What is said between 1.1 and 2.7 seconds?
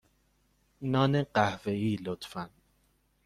قهوه ای، لطفا.